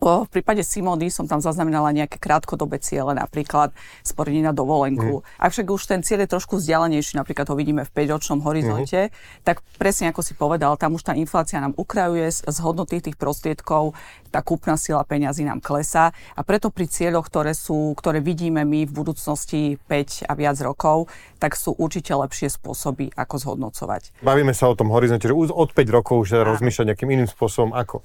V 0.00 0.30
prípade 0.30 0.62
Simony 0.66 1.08
som 1.12 1.28
tam 1.30 1.38
zaznamenala 1.38 1.94
nejaké 1.94 2.18
krátkodobé 2.18 2.82
ciele, 2.82 3.14
napríklad 3.14 3.70
sporenie 4.02 4.42
na 4.42 4.54
dovolenku. 4.54 5.22
Mm. 5.22 5.26
Ak 5.38 5.50
však 5.54 5.66
už 5.70 5.82
ten 5.86 6.00
cieľ 6.02 6.26
je 6.26 6.32
trošku 6.34 6.58
vzdialenejší, 6.58 7.16
napríklad 7.18 7.46
ho 7.50 7.54
vidíme 7.54 7.82
v 7.86 7.90
5-ročnom 7.90 8.42
horizonte, 8.44 9.08
mm. 9.08 9.44
tak 9.46 9.62
presne 9.76 10.10
ako 10.10 10.20
si 10.22 10.34
povedal, 10.34 10.74
tam 10.80 10.96
už 10.98 11.06
tá 11.06 11.12
inflácia 11.14 11.62
nám 11.62 11.74
ukrajuje 11.78 12.28
z, 12.30 12.38
z 12.46 12.56
hodnoty 12.62 13.00
tých 13.00 13.16
prostriedkov, 13.18 13.94
tá 14.36 14.44
kúpna 14.44 14.76
sila 14.76 15.00
peňazí 15.00 15.48
nám 15.48 15.64
klesá 15.64 16.12
a 16.36 16.44
preto 16.44 16.68
pri 16.68 16.84
cieľoch, 16.84 17.32
ktoré, 17.32 17.56
sú, 17.56 17.96
ktoré 17.96 18.20
vidíme 18.20 18.68
my 18.68 18.84
v 18.84 18.92
budúcnosti 18.92 19.80
5 19.88 20.28
a 20.28 20.36
viac 20.36 20.60
rokov, 20.60 21.08
tak 21.40 21.56
sú 21.56 21.72
určite 21.72 22.12
lepšie 22.12 22.52
spôsoby, 22.52 23.16
ako 23.16 23.40
zhodnocovať. 23.40 24.20
Bavíme 24.20 24.52
sa 24.52 24.68
o 24.68 24.76
tom 24.76 24.92
horizonte, 24.92 25.24
že 25.24 25.32
od 25.32 25.72
5 25.72 25.88
rokov 25.88 26.28
už 26.28 26.44
rozmýšľať 26.44 26.92
nejakým 26.92 27.10
iným 27.16 27.28
spôsobom, 27.32 27.72
ako? 27.72 28.04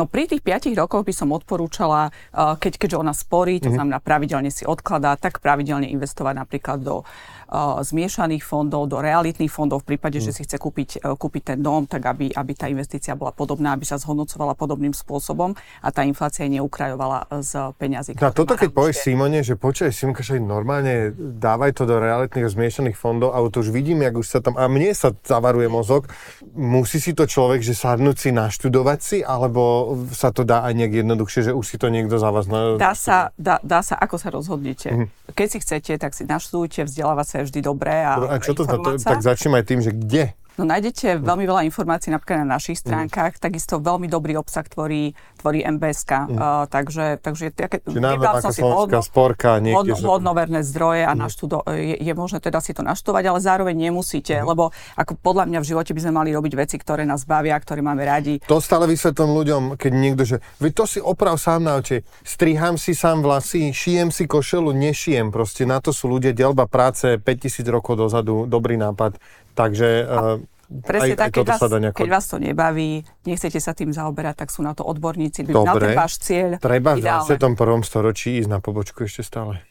No 0.00 0.08
pri 0.08 0.32
tých 0.32 0.40
5 0.40 0.72
rokoch 0.80 1.04
by 1.04 1.12
som 1.12 1.28
odporúčala, 1.36 2.08
keď, 2.32 2.80
keďže 2.80 2.96
ona 2.96 3.12
sporí, 3.12 3.60
to 3.60 3.68
mm-hmm. 3.68 3.76
znamená 3.76 3.98
pravidelne 4.00 4.48
si 4.48 4.64
odkladá, 4.64 5.20
tak 5.20 5.44
pravidelne 5.44 5.92
investovať 5.92 6.40
napríklad 6.40 6.80
do 6.80 7.04
uh, 7.48 7.80
zmiešaných 7.82 8.42
fondov, 8.42 8.90
do 8.90 8.98
realitných 8.98 9.50
fondov 9.50 9.82
v 9.86 9.94
prípade, 9.94 10.18
mm. 10.18 10.24
že 10.26 10.32
si 10.34 10.42
chce 10.46 10.58
kúpiť, 10.58 11.02
uh, 11.02 11.14
kúpiť 11.14 11.54
ten 11.54 11.58
dom, 11.62 11.86
tak 11.86 12.04
aby, 12.06 12.30
aby 12.34 12.52
tá 12.54 12.66
investícia 12.66 13.14
bola 13.14 13.30
podobná, 13.32 13.74
aby 13.74 13.86
sa 13.86 13.98
zhodnocovala 13.98 14.58
podobným 14.58 14.92
spôsobom 14.92 15.54
a 15.82 15.88
tá 15.90 16.02
inflácia 16.02 16.46
neukrajovala 16.50 17.30
z 17.42 17.72
peňazí. 17.78 18.18
No 18.18 18.34
toto 18.34 18.58
keď 18.58 18.70
povieš 18.74 19.06
Simone, 19.06 19.40
že 19.42 19.54
počkaj 19.54 19.90
Simonka, 19.94 20.22
že 20.26 20.38
normálne 20.42 21.14
dávaj 21.16 21.78
to 21.78 21.82
do 21.86 21.98
realitných 22.02 22.50
zmiešaných 22.50 22.96
fondov 22.98 23.34
a 23.34 23.40
to 23.46 23.62
už 23.62 23.70
vidím, 23.70 24.02
jak 24.02 24.14
už 24.18 24.26
sa 24.26 24.38
tam, 24.42 24.58
a 24.58 24.66
mne 24.66 24.90
sa 24.92 25.14
zavaruje 25.24 25.70
mozog, 25.70 26.10
musí 26.54 26.98
si 26.98 27.14
to 27.14 27.24
človek, 27.24 27.62
že 27.62 27.78
sadnúť 27.78 28.16
si, 28.18 28.28
naštudovať 28.34 28.98
si, 28.98 29.18
alebo 29.22 29.94
sa 30.10 30.34
to 30.34 30.42
dá 30.42 30.66
aj 30.66 30.72
nejak 30.74 31.06
jednoduchšie, 31.06 31.50
že 31.50 31.52
už 31.54 31.64
si 31.64 31.76
to 31.78 31.88
niekto 31.88 32.18
za 32.18 32.30
vás... 32.34 32.50
Na... 32.50 32.74
Dá 32.76 32.92
sa, 32.96 33.30
dá, 33.38 33.62
dá 33.62 33.80
sa, 33.80 33.94
ako 33.96 34.16
sa 34.18 34.28
rozhodnete. 34.34 34.88
Mm-hmm. 34.90 35.32
Keď 35.36 35.48
si 35.48 35.58
chcete, 35.62 35.92
tak 36.00 36.12
si 36.16 36.24
naštudujte, 36.26 36.88
vzdelávať 36.88 37.26
sa 37.26 37.35
je 37.40 37.44
vždy 37.52 37.60
dobré. 37.62 38.04
A, 38.04 38.16
a 38.16 38.36
čo 38.40 38.56
to 38.56 38.64
znamená? 38.64 38.96
Tak 39.00 39.20
začnem 39.20 39.58
aj 39.58 39.64
tým, 39.64 39.80
že 39.84 39.90
kde 39.92 40.24
No 40.56 40.64
nájdete 40.64 41.20
veľmi 41.20 41.44
veľa 41.44 41.62
informácií 41.68 42.08
napríklad 42.08 42.48
na 42.48 42.56
našich 42.56 42.80
stránkach, 42.80 43.36
mm. 43.36 43.42
takisto 43.44 43.76
veľmi 43.76 44.08
dobrý 44.08 44.40
obsah 44.40 44.64
tvorí, 44.64 45.12
tvorí 45.36 45.60
MBSK, 45.60 46.32
mm. 46.32 46.36
uh, 46.36 46.64
takže, 46.64 47.20
takže 47.20 47.52
také, 47.52 47.84
som 47.84 48.52
si 48.52 48.64
hodno, 48.64 49.04
sporka, 49.04 49.60
hodno, 49.60 49.94
hodnoverné 50.00 50.64
zdroje 50.64 51.04
a 51.04 51.12
mm. 51.12 51.18
naštudo, 51.20 51.60
je, 51.68 52.00
je 52.00 52.12
možné 52.16 52.40
teda 52.40 52.64
si 52.64 52.72
to 52.72 52.80
naštudovať, 52.80 53.24
ale 53.28 53.38
zároveň 53.44 53.76
nemusíte, 53.76 54.32
mm. 54.32 54.48
lebo 54.48 54.72
ako 54.96 55.12
podľa 55.20 55.44
mňa 55.44 55.58
v 55.60 55.68
živote 55.68 55.92
by 55.92 56.00
sme 56.00 56.12
mali 56.16 56.30
robiť 56.32 56.52
veci, 56.56 56.76
ktoré 56.80 57.04
nás 57.04 57.28
bavia, 57.28 57.60
ktoré 57.60 57.84
máme 57.84 58.08
radi. 58.08 58.40
To 58.48 58.56
stále 58.56 58.88
vysvetlím 58.88 59.36
ľuďom, 59.36 59.62
keď 59.76 59.92
niekto, 59.92 60.22
že 60.24 60.36
vy 60.56 60.72
to 60.72 60.88
si 60.88 61.04
oprav 61.04 61.36
sám 61.36 61.68
na 61.68 61.76
oči, 61.76 62.00
striham 62.24 62.80
si 62.80 62.96
sám 62.96 63.20
vlasy, 63.20 63.76
šijem 63.76 64.08
si 64.08 64.24
košelu, 64.24 64.72
nešijem, 64.72 65.28
proste 65.28 65.68
na 65.68 65.84
to 65.84 65.92
sú 65.92 66.08
ľudia, 66.08 66.32
delba 66.32 66.64
práce 66.64 67.20
5000 67.20 67.60
rokov 67.68 68.00
dozadu, 68.00 68.48
dobrý 68.48 68.80
nápad 68.80 69.20
Takže 69.56 69.88
uh, 70.04 70.38
Presne 70.66 71.14
aj, 71.14 71.18
tak, 71.18 71.30
aj 71.30 71.34
keď, 71.38 71.46
vás, 71.46 71.60
nejako... 71.62 71.98
keď 72.02 72.08
vás 72.10 72.26
to 72.26 72.36
nebaví, 72.42 72.90
nechcete 73.22 73.58
sa 73.62 73.70
tým 73.70 73.94
zaoberať, 73.94 74.34
tak 74.42 74.48
sú 74.50 74.66
na 74.66 74.74
to 74.74 74.82
odborníci. 74.82 75.46
Dobre, 75.46 75.62
na 75.62 75.72
ten 75.78 75.92
váš 75.94 76.18
cieľ. 76.18 76.58
Treba 76.58 76.98
v 76.98 77.06
21. 77.06 77.54
storočí 77.86 78.42
ísť 78.42 78.50
na 78.50 78.58
pobočku 78.58 79.06
ešte 79.06 79.22
stále? 79.22 79.62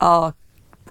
Uh, 0.00 0.32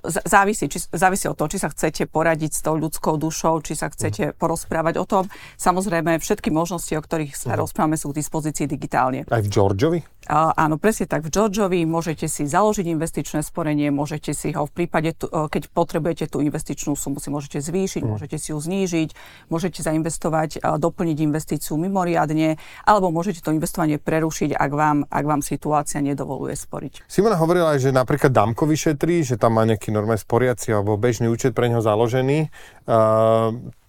závisí, 0.04 0.68
či, 0.68 0.80
závisí 0.92 1.28
od 1.28 1.36
toho, 1.36 1.50
či 1.52 1.60
sa 1.62 1.70
chcete 1.72 2.08
poradiť 2.10 2.52
s 2.56 2.62
tou 2.64 2.76
ľudskou 2.76 3.20
dušou, 3.20 3.62
či 3.64 3.74
sa 3.78 3.92
chcete 3.92 4.32
uh 4.32 4.38
porozprávať 4.40 5.02
o 5.02 5.06
tom. 5.06 5.28
Samozrejme, 5.60 6.22
všetky 6.22 6.48
možnosti, 6.54 6.94
o 6.96 7.02
ktorých 7.02 7.36
sa 7.36 7.56
uh 7.56 7.60
rozprávame, 7.60 8.00
sú 8.00 8.14
k 8.14 8.24
dispozícii 8.24 8.66
digitálne. 8.70 9.28
Aj 9.28 9.42
v 9.44 9.50
Georgiovi? 9.52 10.00
Uh, 10.30 10.54
áno, 10.54 10.78
presne 10.78 11.10
tak. 11.10 11.26
V 11.26 11.34
Georgiovi 11.34 11.82
môžete 11.90 12.30
si 12.30 12.46
založiť 12.46 12.86
investičné 12.86 13.42
sporenie, 13.42 13.90
môžete 13.90 14.30
si 14.38 14.54
ho 14.54 14.70
v 14.70 14.72
prípade, 14.72 15.18
uh, 15.26 15.50
keď 15.50 15.74
potrebujete 15.74 16.30
tú 16.30 16.46
investičnú 16.46 16.94
sumu, 16.94 17.18
si 17.18 17.34
môžete 17.34 17.60
zvýšiť, 17.66 18.02
uh 18.06 18.10
môžete 18.14 18.38
si 18.38 18.54
ju 18.54 18.60
znížiť, 18.62 19.10
môžete 19.50 19.82
zainvestovať, 19.82 20.62
doplniť 20.62 21.18
investíciu 21.26 21.82
mimoriadne, 21.82 22.62
alebo 22.86 23.10
môžete 23.10 23.42
to 23.42 23.50
investovanie 23.50 23.98
prerušiť, 23.98 24.54
ak 24.54 24.72
vám, 24.72 24.98
ak 25.10 25.26
vám 25.26 25.42
situácia 25.42 25.98
nedovoluje 26.04 26.54
sporiť. 26.54 27.10
Simona 27.10 27.40
hovorila 27.40 27.74
aj, 27.74 27.90
že 27.90 27.90
napríklad 27.90 28.30
Damko 28.30 28.70
vyšetrí, 28.70 29.26
že 29.26 29.36
tam 29.42 29.58
má 29.58 29.66
nejaký 29.66 29.89
normálny 29.92 30.22
sporiaci 30.22 30.74
alebo 30.74 30.96
bežný 30.96 31.28
účet 31.30 31.54
pre 31.54 31.68
neho 31.70 31.84
založený. 31.84 32.50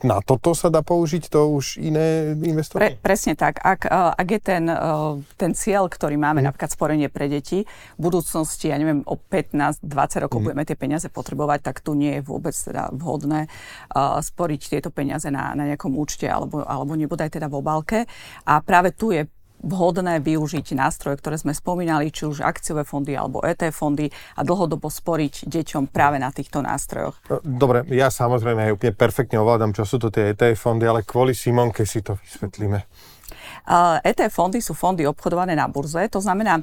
Na 0.00 0.16
toto 0.24 0.56
sa 0.56 0.72
dá 0.72 0.80
použiť 0.80 1.28
to 1.28 1.52
už 1.56 1.76
iné 1.80 2.32
investovanie? 2.40 2.96
Pre, 2.96 3.04
presne 3.04 3.36
tak. 3.36 3.60
Ak, 3.60 3.84
ak 3.92 4.28
je 4.28 4.40
ten, 4.40 4.64
ten 5.36 5.52
cieľ, 5.52 5.92
ktorý 5.92 6.16
máme, 6.16 6.40
mm. 6.40 6.46
napríklad 6.52 6.72
sporenie 6.72 7.08
pre 7.12 7.28
deti, 7.28 7.68
v 7.96 8.00
budúcnosti, 8.00 8.72
ja 8.72 8.80
neviem, 8.80 9.04
o 9.04 9.16
15-20 9.16 10.24
rokov 10.24 10.38
mm. 10.40 10.44
budeme 10.44 10.64
tie 10.64 10.76
peniaze 10.76 11.08
potrebovať, 11.12 11.60
tak 11.64 11.84
tu 11.84 11.92
nie 11.92 12.20
je 12.20 12.22
vôbec 12.24 12.56
teda 12.56 12.92
vhodné 12.96 13.48
uh, 13.48 14.20
sporiť 14.20 14.60
tieto 14.72 14.88
peniaze 14.88 15.28
na, 15.28 15.52
na 15.52 15.68
nejakom 15.68 15.92
účte 15.96 16.28
alebo, 16.28 16.64
alebo 16.64 16.96
nebodaj 16.96 17.28
teda 17.32 17.52
v 17.52 17.58
obálke. 17.60 17.98
A 18.48 18.64
práve 18.64 18.96
tu 18.96 19.12
je 19.12 19.28
vhodné 19.60 20.24
využiť 20.24 20.72
nástroje, 20.76 21.20
ktoré 21.20 21.36
sme 21.36 21.52
spomínali, 21.52 22.08
či 22.08 22.26
už 22.26 22.40
akciové 22.40 22.84
fondy 22.88 23.12
alebo 23.14 23.44
ET 23.44 23.60
fondy 23.70 24.08
a 24.36 24.40
dlhodobo 24.40 24.88
sporiť 24.88 25.46
deťom 25.46 25.92
práve 25.92 26.16
na 26.16 26.32
týchto 26.32 26.64
nástrojoch. 26.64 27.20
Dobre, 27.44 27.84
ja 27.92 28.08
samozrejme 28.08 28.66
aj 28.68 28.74
úplne 28.74 28.94
perfektne 28.96 29.38
ovládam, 29.40 29.76
čo 29.76 29.84
sú 29.84 30.00
to 30.00 30.08
tie 30.08 30.32
ETF 30.32 30.56
fondy, 30.56 30.84
ale 30.88 31.04
kvôli 31.04 31.36
Simonke 31.36 31.84
si 31.84 32.00
to 32.00 32.16
vysvetlíme. 32.18 32.84
ETF 34.04 34.32
fondy 34.32 34.58
sú 34.64 34.72
fondy 34.72 35.04
obchodované 35.04 35.52
na 35.56 35.68
burze, 35.68 36.08
to 36.08 36.20
znamená, 36.22 36.62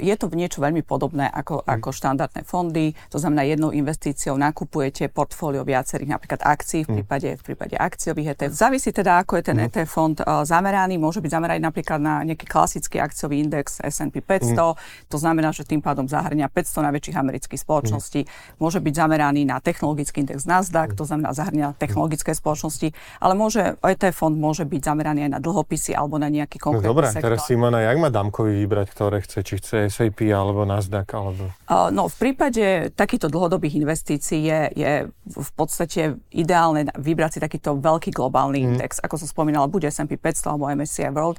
je 0.00 0.14
to 0.16 0.26
niečo 0.32 0.60
veľmi 0.60 0.80
podobné 0.84 1.28
ako, 1.28 1.64
ako 1.64 1.88
štandardné 1.92 2.44
fondy, 2.44 2.96
to 3.08 3.20
znamená 3.20 3.44
jednou 3.44 3.72
investíciou 3.72 4.36
nakupujete 4.36 5.08
portfólio 5.08 5.64
viacerých 5.64 6.16
napríklad 6.16 6.40
akcií 6.44 6.84
v 6.84 6.88
mm. 6.88 6.96
prípade, 7.00 7.28
v 7.36 7.42
prípade 7.42 7.74
akciových 7.76 8.36
ETF. 8.36 8.52
Závisí 8.52 8.90
teda, 8.92 9.24
ako 9.24 9.40
je 9.40 9.44
ten 9.44 9.56
mm. 9.60 9.64
ETF 9.68 9.90
fond 9.90 10.16
zameraný, 10.44 10.96
môže 11.00 11.20
byť 11.20 11.30
zameraný 11.30 11.60
napríklad 11.60 12.00
na 12.00 12.24
nejaký 12.24 12.46
klasický 12.48 13.00
akciový 13.00 13.40
index 13.40 13.80
S&P 13.80 14.20
500, 14.20 14.56
mm. 14.56 15.08
to 15.08 15.16
znamená, 15.16 15.52
že 15.52 15.64
tým 15.64 15.84
pádom 15.84 16.08
zahrania 16.08 16.48
500 16.48 16.88
najväčších 16.90 17.16
amerických 17.16 17.60
spoločností, 17.60 18.20
môže 18.60 18.80
byť 18.80 18.94
zameraný 18.96 19.44
na 19.44 19.60
technologický 19.60 20.24
index 20.24 20.44
Nasdaq, 20.44 20.96
to 20.96 21.04
znamená 21.04 21.32
zahrania 21.36 21.72
technologické 21.76 22.32
spoločnosti, 22.32 22.92
ale 23.20 23.32
môže, 23.36 23.76
ETF 23.84 24.26
fond 24.26 24.34
môže 24.34 24.64
byť 24.64 24.80
zameraný 24.82 25.28
aj 25.28 25.30
na 25.36 25.40
dlhopisy 25.40 25.93
alebo 25.94 26.18
na 26.18 26.28
nejaký 26.28 26.58
no 26.60 26.64
konkrétny 26.70 26.90
no, 26.90 26.92
dobré, 26.92 27.06
sektor. 27.08 27.24
teraz 27.30 27.46
Simona, 27.46 27.78
jak 27.80 27.96
má 27.96 28.10
Damkovi 28.10 28.52
vybrať, 28.66 28.86
ktoré 28.90 29.18
chce? 29.22 29.38
Či 29.46 29.54
chce 29.62 29.76
SAP 29.88 30.28
alebo 30.34 30.66
Nasdaq? 30.66 31.08
Alebo... 31.14 31.54
Uh, 31.70 31.88
no, 31.94 32.10
v 32.10 32.16
prípade 32.18 32.90
takýchto 32.92 33.30
dlhodobých 33.30 33.78
investícií 33.78 34.44
je, 34.44 34.60
je 34.74 34.92
v 35.30 35.50
podstate 35.54 36.18
ideálne 36.34 36.90
vybrať 36.98 37.38
si 37.38 37.40
takýto 37.40 37.78
veľký 37.78 38.10
globálny 38.10 38.58
mm. 38.60 38.66
index. 38.66 38.98
Ako 39.00 39.16
som 39.16 39.30
spomínala, 39.30 39.70
bude 39.70 39.88
S&P 39.88 40.18
500 40.18 40.52
alebo 40.52 40.68
MSCI 40.68 41.14
World 41.14 41.38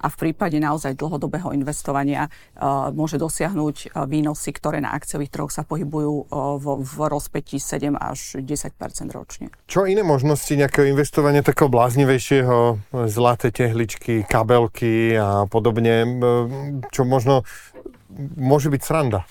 a 0.00 0.06
v 0.08 0.16
prípade 0.16 0.56
naozaj 0.56 0.96
dlhodobého 0.96 1.52
investovania 1.52 2.26
uh, 2.56 2.88
môže 2.90 3.20
dosiahnuť 3.20 3.76
uh, 3.92 4.08
výnosy, 4.08 4.50
ktoré 4.56 4.80
na 4.80 4.96
akciových 4.96 5.30
trhoch 5.30 5.52
sa 5.52 5.62
pohybujú 5.62 6.26
uh, 6.26 6.56
vo, 6.56 6.80
v 6.80 6.96
rozpetí 7.06 7.60
7 7.60 7.94
až 8.00 8.40
10% 8.40 8.80
ročne. 9.12 9.52
Čo 9.68 9.84
iné 9.84 10.00
možnosti 10.00 10.50
nejakého 10.50 10.88
investovania 10.88 11.44
takého 11.44 11.68
bláznivejšieho, 11.68 12.80
zlaté 13.12 13.52
tehličky, 13.90 14.22
kabelky 14.22 15.18
a 15.18 15.50
podobne, 15.50 16.06
čo 16.94 17.02
možno 17.02 17.42
môže 18.38 18.70
byť 18.70 18.82
sranda? 18.86 19.26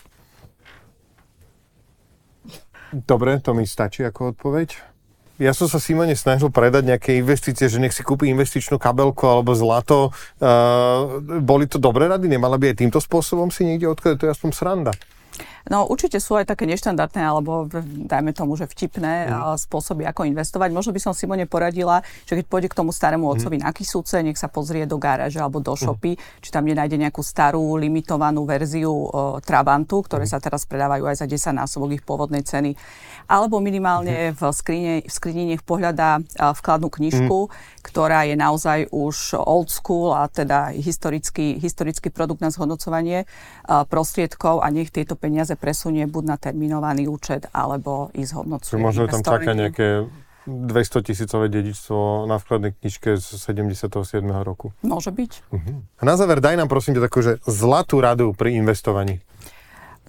Dobre, 2.91 3.39
to 3.39 3.55
mi 3.55 3.63
stačí 3.63 4.03
ako 4.03 4.35
odpoveď 4.35 4.91
ja 5.39 5.55
som 5.55 5.71
sa 5.71 5.79
Simone 5.79 6.19
snažil 6.19 6.51
predať 6.51 6.83
nejaké 6.83 7.15
investície, 7.15 7.71
že 7.71 7.79
nech 7.79 7.95
si 7.95 8.03
kúpi 8.03 8.27
investičnú 8.27 8.75
kabelku 8.75 9.23
alebo 9.23 9.55
zlato. 9.55 10.11
Uh, 10.35 11.23
boli 11.39 11.63
to 11.63 11.79
dobré 11.79 12.11
rady? 12.11 12.27
Nemala 12.27 12.59
by 12.59 12.75
aj 12.75 12.83
týmto 12.83 12.99
spôsobom 12.99 13.47
si 13.47 13.63
niekde 13.63 13.87
odkladať? 13.87 14.19
To 14.19 14.27
je 14.27 14.35
aspoň 14.35 14.51
sranda. 14.51 14.91
No 15.69 15.85
určite 15.85 16.17
sú 16.17 16.33
aj 16.33 16.49
také 16.49 16.65
neštandardné, 16.65 17.21
alebo 17.21 17.69
dajme 18.09 18.33
tomu, 18.33 18.57
že 18.57 18.65
vtipné 18.65 19.29
mm. 19.29 19.61
spôsoby, 19.69 20.01
ako 20.09 20.25
investovať. 20.25 20.73
Možno 20.73 20.91
by 20.97 21.01
som 21.01 21.13
Simone 21.13 21.45
poradila, 21.45 22.01
že 22.25 22.33
keď 22.41 22.45
pôjde 22.49 22.67
k 22.73 22.77
tomu 22.81 22.89
starému 22.89 23.29
mhm. 23.29 23.31
otcovi 23.37 23.57
mm. 23.61 23.63
na 23.63 23.71
Kisúce, 23.71 24.17
nech 24.25 24.41
sa 24.41 24.49
pozrie 24.49 24.89
do 24.89 24.97
garáže 24.97 25.37
alebo 25.37 25.61
do 25.61 25.77
shopy, 25.77 26.17
mm. 26.17 26.41
či 26.41 26.49
tam 26.49 26.65
nenájde 26.65 26.97
nejakú 26.97 27.21
starú, 27.21 27.77
limitovanú 27.77 28.49
verziu 28.49 28.89
o, 28.89 29.37
Trabantu, 29.45 30.01
ktoré 30.01 30.25
mm. 30.25 30.31
sa 30.33 30.41
teraz 30.41 30.65
predávajú 30.65 31.05
aj 31.05 31.21
za 31.21 31.25
10 31.29 31.61
násobok 31.61 32.01
ich 32.01 32.03
pôvodnej 32.03 32.41
ceny. 32.41 32.73
Alebo 33.29 33.61
minimálne 33.61 34.33
mm. 34.33 34.41
v, 34.41 34.41
skrine, 34.49 34.93
v 35.05 35.11
skrini 35.13 35.53
nech 35.53 35.61
pohľadá 35.61 36.17
vkladnú 36.33 36.89
knižku, 36.89 37.37
mm. 37.45 37.51
ktorá 37.85 38.25
je 38.25 38.33
naozaj 38.33 38.89
už 38.89 39.37
old 39.37 39.69
school 39.69 40.17
a 40.17 40.25
teda 40.25 40.73
historický, 40.73 41.61
historický 41.61 42.09
produkt 42.09 42.41
na 42.41 42.49
zhodnocovanie 42.49 43.29
prostriedkov 43.69 44.65
a 44.65 44.73
nech 44.73 44.89
tieto 44.89 45.13
peniaze 45.13 45.58
presunie 45.59 46.07
buď 46.07 46.23
na 46.25 46.37
terminovaný 46.39 47.11
účet, 47.11 47.51
alebo 47.51 48.09
ísť 48.15 48.31
hodnocovať. 48.39 48.79
Možno 48.79 49.11
tam 49.11 49.21
čaká 49.21 49.51
nejaké 49.53 50.07
200 50.49 51.05
tisícové 51.05 51.45
dedičstvo 51.51 52.25
na 52.25 52.41
vkladnej 52.41 52.73
knižke 52.79 53.19
z 53.19 53.27
77. 53.37 53.91
roku. 54.41 54.73
Môže 54.81 55.13
byť. 55.13 55.31
Uh-huh. 55.53 55.83
A 55.99 56.01
na 56.01 56.15
záver 56.17 56.41
daj 56.41 56.57
nám 56.57 56.71
prosím 56.71 56.97
ťa 56.97 57.05
takú, 57.05 57.21
že 57.21 57.37
zlatú 57.45 58.01
radu 58.01 58.33
pri 58.33 58.57
investovaní. 58.57 59.21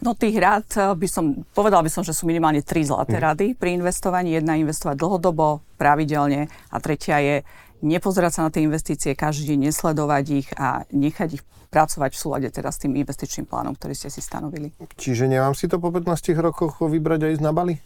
No 0.00 0.16
tých 0.16 0.40
rád 0.40 0.66
eh, 0.80 0.97
by 0.97 1.09
som, 1.09 1.45
povedala 1.52 1.85
by 1.85 1.92
som, 1.92 2.00
že 2.00 2.16
sú 2.16 2.25
minimálne 2.25 2.64
tri 2.64 2.80
zlaté 2.88 3.21
mm. 3.21 3.25
rady 3.25 3.47
pri 3.52 3.76
investovaní. 3.76 4.33
Jedna 4.33 4.57
investovať 4.57 4.97
dlhodobo, 4.97 5.61
pravidelne 5.76 6.49
a 6.49 6.76
tretia 6.80 7.21
je 7.21 7.37
nepozerať 7.80 8.32
sa 8.32 8.40
na 8.46 8.50
tie 8.52 8.64
investície 8.64 9.16
každý 9.16 9.54
deň, 9.54 9.72
nesledovať 9.72 10.25
ich 10.32 10.49
a 10.56 10.84
nechať 10.92 11.28
ich 11.40 11.42
pracovať 11.70 12.10
v 12.12 12.18
súlade 12.18 12.49
teda 12.50 12.68
s 12.68 12.82
tým 12.82 12.99
investičným 12.99 13.46
plánom, 13.46 13.78
ktorý 13.78 13.94
ste 13.94 14.10
si 14.10 14.20
stanovili. 14.20 14.75
Čiže 14.99 15.30
nemám 15.30 15.54
si 15.54 15.70
to 15.70 15.78
po 15.78 15.94
15 15.94 16.34
rokoch 16.38 16.82
vybrať 16.82 17.30
aj 17.30 17.34
z 17.38 17.42
na 17.42 17.52
Bali? 17.54 17.78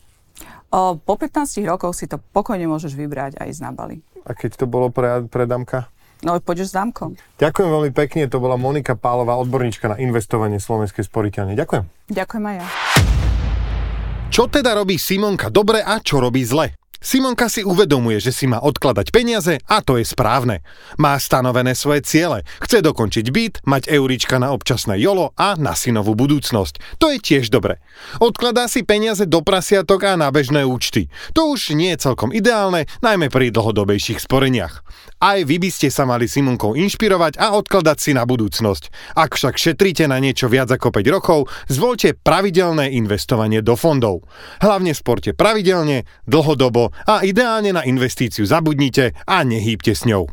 O, 0.74 0.98
po 0.98 1.14
15 1.14 1.62
rokoch 1.68 1.94
si 1.94 2.10
to 2.10 2.18
pokojne 2.18 2.66
môžeš 2.66 2.98
vybrať 2.98 3.38
aj 3.38 3.50
z 3.54 3.60
na 3.62 3.70
Bali. 3.70 4.02
A 4.26 4.34
keď 4.34 4.64
to 4.64 4.66
bolo 4.66 4.90
pre, 4.90 5.22
pre 5.28 5.44
Damka? 5.44 5.86
No, 6.24 6.40
pôjdeš 6.40 6.72
s 6.72 6.74
dámkom. 6.74 7.20
Ďakujem 7.36 7.68
veľmi 7.68 7.92
pekne, 7.92 8.24
to 8.32 8.40
bola 8.40 8.56
Monika 8.56 8.96
Pálová, 8.96 9.36
odborníčka 9.36 9.92
na 9.92 9.96
investovanie 10.00 10.56
Slovenskej 10.56 11.04
sporiteľne. 11.04 11.52
Ďakujem. 11.52 11.84
Ďakujem 12.08 12.44
aj 12.48 12.56
ja. 12.56 12.66
Čo 14.32 14.50
teda 14.50 14.72
robí 14.74 14.96
Simonka 14.96 15.52
dobre 15.52 15.84
a 15.84 16.00
čo 16.00 16.18
robí 16.18 16.42
zle? 16.42 16.83
Simonka 17.04 17.52
si 17.52 17.60
uvedomuje, 17.60 18.16
že 18.16 18.32
si 18.32 18.48
má 18.48 18.64
odkladať 18.64 19.12
peniaze 19.12 19.60
a 19.68 19.84
to 19.84 20.00
je 20.00 20.08
správne. 20.08 20.64
Má 20.96 21.12
stanovené 21.20 21.76
svoje 21.76 22.00
ciele. 22.00 22.48
Chce 22.64 22.80
dokončiť 22.80 23.26
byt, 23.28 23.54
mať 23.68 23.92
eurička 23.92 24.40
na 24.40 24.56
občasné 24.56 24.96
jolo 24.96 25.36
a 25.36 25.52
na 25.60 25.76
synovú 25.76 26.16
budúcnosť. 26.16 26.96
To 26.96 27.12
je 27.12 27.20
tiež 27.20 27.52
dobre. 27.52 27.84
Odkladá 28.24 28.72
si 28.72 28.88
peniaze 28.88 29.28
do 29.28 29.44
prasiatok 29.44 30.08
a 30.08 30.16
na 30.16 30.32
bežné 30.32 30.64
účty. 30.64 31.12
To 31.36 31.52
už 31.52 31.76
nie 31.76 31.92
je 31.92 32.08
celkom 32.08 32.32
ideálne, 32.32 32.88
najmä 33.04 33.28
pri 33.28 33.52
dlhodobejších 33.52 34.24
sporeniach. 34.24 34.80
Aj 35.20 35.36
vy 35.44 35.60
by 35.60 35.68
ste 35.68 35.92
sa 35.92 36.08
mali 36.08 36.24
Simonkou 36.24 36.72
inšpirovať 36.72 37.36
a 37.36 37.52
odkladať 37.52 37.98
si 38.00 38.10
na 38.16 38.24
budúcnosť. 38.24 39.12
Ak 39.12 39.36
však 39.36 39.60
šetríte 39.60 40.08
na 40.08 40.16
niečo 40.24 40.48
viac 40.48 40.72
ako 40.72 40.88
5 40.88 41.04
rokov, 41.12 41.52
zvolte 41.68 42.16
pravidelné 42.16 42.96
investovanie 42.96 43.60
do 43.60 43.76
fondov. 43.76 44.24
Hlavne 44.64 44.96
sporte 44.96 45.36
pravidelne, 45.36 46.08
dlhodobo 46.24 46.93
a 47.04 47.26
ideálne 47.26 47.74
na 47.74 47.82
investíciu 47.82 48.46
zabudnite 48.46 49.12
a 49.26 49.42
nehýbte 49.42 49.92
s 49.92 50.06
ňou. 50.06 50.30